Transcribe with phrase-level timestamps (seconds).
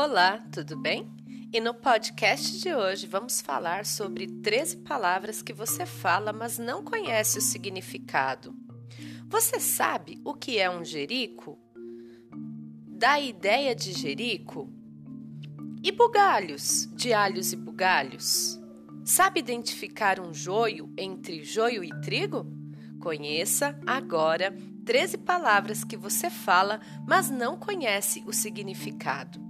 [0.00, 1.10] Olá, tudo bem?
[1.52, 6.84] E no podcast de hoje vamos falar sobre 13 palavras que você fala, mas não
[6.84, 8.54] conhece o significado.
[9.26, 11.58] Você sabe o que é um jerico?
[12.86, 14.72] Da ideia de jerico?
[15.82, 18.56] E bugalhos, de alhos e bugalhos?
[19.04, 22.46] Sabe identificar um joio entre joio e trigo?
[23.00, 24.56] Conheça agora
[24.86, 29.47] 13 palavras que você fala, mas não conhece o significado.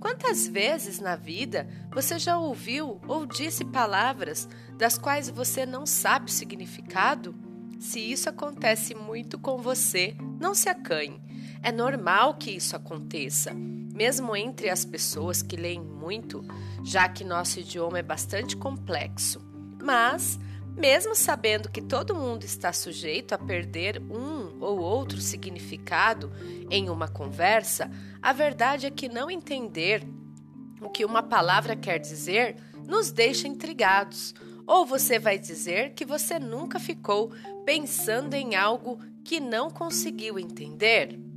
[0.00, 6.30] Quantas vezes na vida você já ouviu ou disse palavras das quais você não sabe
[6.30, 7.34] o significado?
[7.78, 11.20] Se isso acontece muito com você, não se acanhe.
[11.62, 16.42] É normal que isso aconteça, mesmo entre as pessoas que leem muito,
[16.82, 19.40] já que nosso idioma é bastante complexo.
[19.82, 20.38] Mas
[20.80, 26.32] mesmo sabendo que todo mundo está sujeito a perder um ou outro significado
[26.70, 27.90] em uma conversa,
[28.22, 30.02] a verdade é que não entender
[30.80, 32.56] o que uma palavra quer dizer
[32.88, 34.34] nos deixa intrigados.
[34.66, 37.30] Ou você vai dizer que você nunca ficou
[37.66, 41.29] pensando em algo que não conseguiu entender?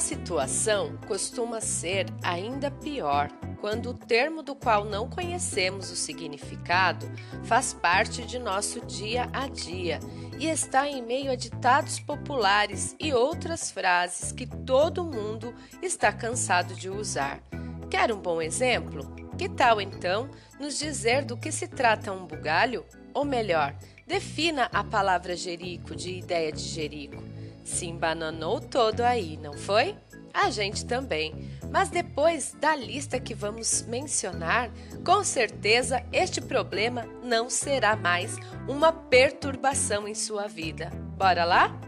[0.00, 3.28] A situação costuma ser ainda pior
[3.60, 7.06] quando o termo do qual não conhecemos o significado
[7.44, 10.00] faz parte de nosso dia a dia
[10.38, 16.74] e está em meio a ditados populares e outras frases que todo mundo está cansado
[16.74, 17.42] de usar.
[17.90, 19.02] Quer um bom exemplo?
[19.36, 22.86] Que tal então nos dizer do que se trata um bugalho?
[23.12, 27.29] Ou melhor, defina a palavra jerico de ideia de jerico.
[27.70, 29.96] Se embananou todo aí, não foi?
[30.34, 31.32] A gente também.
[31.70, 34.70] Mas depois da lista que vamos mencionar,
[35.04, 38.36] com certeza este problema não será mais
[38.68, 40.90] uma perturbação em sua vida.
[41.16, 41.80] Bora lá?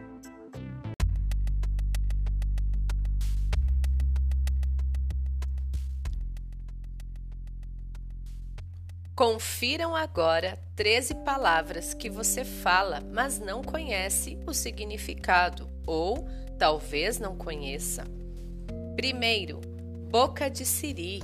[9.17, 16.27] Confiram agora 13 palavras que você fala, mas não conhece o significado, ou
[16.59, 18.05] talvez não conheça.
[18.97, 19.61] Primeiro,
[20.11, 21.23] boca de siri.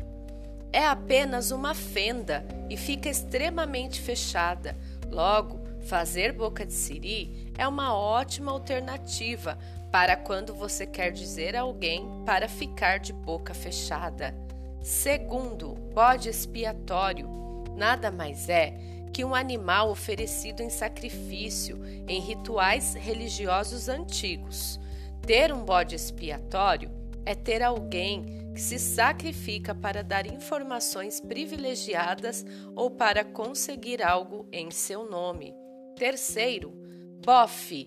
[0.72, 4.76] É apenas uma fenda e fica extremamente fechada.
[5.10, 9.58] Logo, fazer boca de siri é uma ótima alternativa
[9.90, 14.34] para quando você quer dizer a alguém para ficar de boca fechada.
[14.82, 17.38] Segundo, bode expiatório
[17.78, 18.74] nada mais é
[19.08, 24.78] que um animal oferecido em sacrifício em rituais religiosos antigos.
[25.26, 26.90] Ter um bode expiatório
[27.24, 34.70] é ter alguém que se sacrifica para dar informações privilegiadas ou para conseguir algo em
[34.70, 35.54] seu nome.
[35.94, 36.72] Terceiro,
[37.24, 37.86] bofe.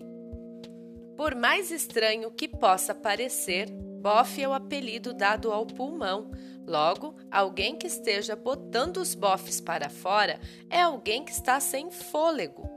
[1.16, 6.30] Por mais estranho que possa parecer, bofe é o apelido dado ao pulmão
[6.66, 10.38] Logo, alguém que esteja botando os bofes para fora
[10.70, 12.68] é alguém que está sem fôlego.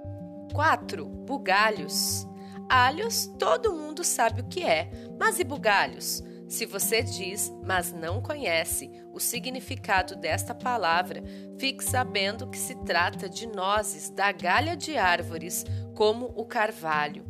[0.53, 1.06] 4.
[1.06, 2.28] Bugalhos.
[2.68, 6.23] Alhos, todo mundo sabe o que é, mas e bugalhos?
[6.47, 11.23] Se você diz, mas não conhece o significado desta palavra,
[11.59, 15.63] fique sabendo que se trata de nozes da galha de árvores,
[15.96, 17.25] como o carvalho.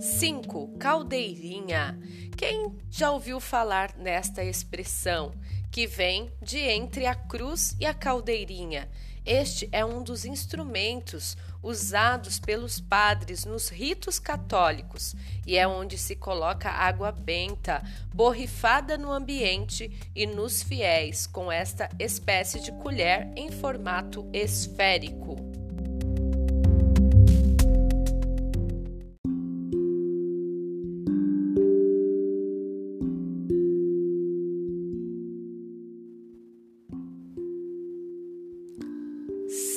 [0.00, 0.78] 5.
[0.78, 1.98] Caldeirinha.
[2.36, 5.32] Quem já ouviu falar nesta expressão?
[5.70, 8.88] Que vem de entre a cruz e a caldeirinha.
[9.24, 15.14] Este é um dos instrumentos usados pelos padres nos ritos católicos
[15.46, 17.82] e é onde se coloca água benta,
[18.14, 25.49] borrifada no ambiente e nos fiéis, com esta espécie de colher em formato esférico.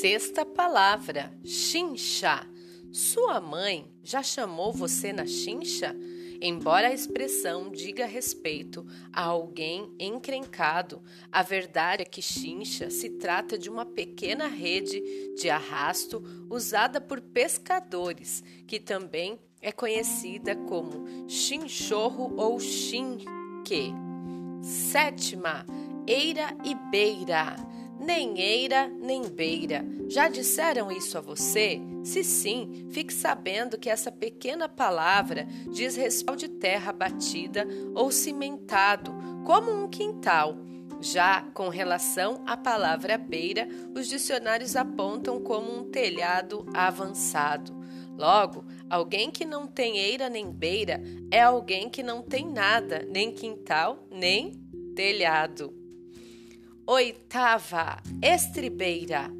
[0.03, 2.45] Sexta palavra, chincha.
[2.91, 5.95] Sua mãe já chamou você na chincha?
[6.41, 11.01] Embora a expressão diga respeito a alguém encrencado,
[11.31, 15.01] a verdade é que chincha se trata de uma pequena rede
[15.37, 23.93] de arrasto usada por pescadores, que também é conhecida como chinchorro ou chinque.
[24.61, 25.65] Sétima,
[26.05, 27.55] eira e beira
[28.03, 29.85] nem eira nem beira.
[30.09, 31.81] Já disseram isso a você?
[32.03, 37.65] Se sim, fique sabendo que essa pequena palavra diz respeito de terra batida
[37.95, 39.13] ou cimentado,
[39.45, 40.57] como um quintal.
[40.99, 47.73] Já com relação à palavra beira, os dicionários apontam como um telhado avançado.
[48.17, 51.01] Logo, alguém que não tem eira nem beira
[51.31, 54.51] é alguém que não tem nada, nem quintal, nem
[54.95, 55.82] telhado.
[56.85, 59.31] Oitava, estribeira.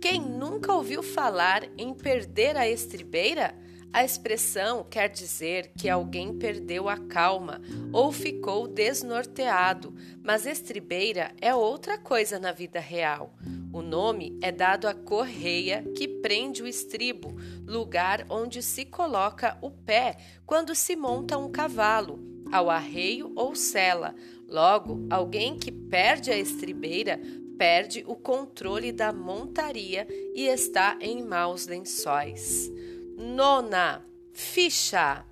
[0.00, 3.54] Quem nunca ouviu falar em perder a estribeira?
[3.92, 7.60] A expressão quer dizer que alguém perdeu a calma
[7.92, 13.32] ou ficou desnorteado, mas estribeira é outra coisa na vida real.
[13.72, 19.70] O nome é dado à correia que prende o estribo, lugar onde se coloca o
[19.70, 24.14] pé quando se monta um cavalo, ao arreio ou sela.
[24.48, 27.20] Logo, alguém que perde a estribeira
[27.58, 32.70] perde o controle da montaria e está em maus lençóis.
[33.16, 35.24] Nona, ficha.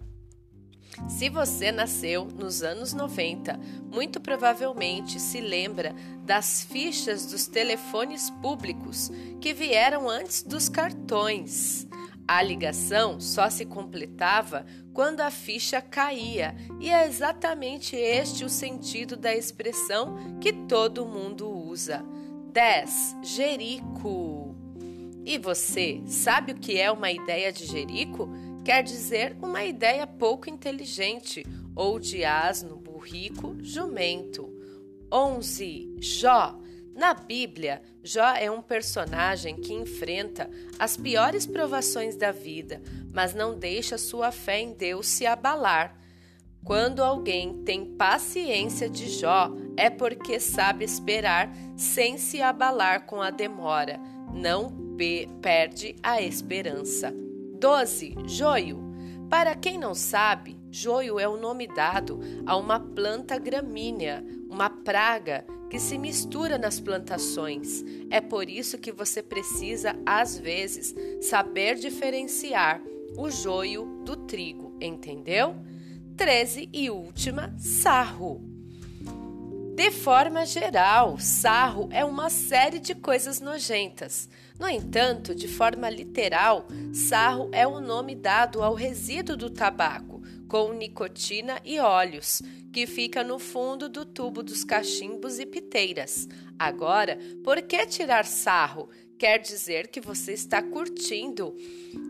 [1.09, 3.61] Se você nasceu nos anos 90,
[3.93, 5.95] muito provavelmente se lembra
[6.25, 9.11] das fichas dos telefones públicos
[9.41, 11.87] que vieram antes dos cartões.
[12.29, 19.17] A ligação só se completava quando a ficha caía, e é exatamente este o sentido
[19.17, 22.05] da expressão que todo mundo usa.
[22.53, 23.17] 10.
[23.23, 24.57] Jerico.
[25.25, 28.29] E você sabe o que é uma ideia de Jerico?
[28.65, 31.45] Quer dizer uma ideia pouco inteligente,
[31.75, 34.53] ou de asno, burrico, jumento.
[35.13, 35.97] 11.
[36.01, 36.59] Jó.
[36.97, 40.49] Na Bíblia, Jó é um personagem que enfrenta
[40.79, 42.81] as piores provações da vida,
[43.13, 45.95] mas não deixa sua fé em Deus se abalar.
[46.65, 53.29] Quando alguém tem paciência de Jó, é porque sabe esperar sem se abalar com a
[53.29, 54.01] demora.
[54.33, 54.97] Não
[55.43, 57.13] perde a esperança.
[57.61, 58.15] 12.
[58.25, 58.83] Joio.
[59.29, 65.45] Para quem não sabe, joio é o nome dado a uma planta gramínea, uma praga
[65.71, 67.85] que se mistura nas plantações.
[68.11, 72.81] É por isso que você precisa, às vezes, saber diferenciar
[73.17, 75.57] o joio do trigo, entendeu?
[76.17, 78.43] 13 e última, sarro.
[79.75, 84.27] De forma geral, sarro é uma série de coisas nojentas.
[84.59, 90.16] No entanto, de forma literal, sarro é o nome dado ao resíduo do tabaco,
[90.49, 96.29] com nicotina e óleos, que fica no fundo do tubo dos cachimbos e piteiras.
[96.59, 98.89] Agora, por que tirar sarro?
[99.19, 101.55] quer dizer que você está curtindo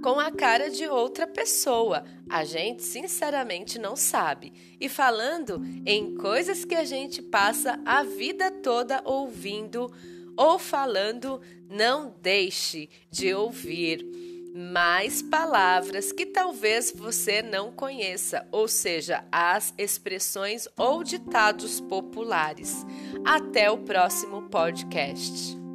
[0.02, 2.04] com a cara de outra pessoa.
[2.28, 4.52] A gente sinceramente não sabe.
[4.80, 9.92] E falando em coisas que a gente passa a vida toda ouvindo
[10.36, 19.22] ou falando, não deixe de ouvir mais palavras que talvez você não conheça, ou seja,
[19.30, 22.86] as expressões ou ditados populares.
[23.24, 25.65] Até o próximo podcast.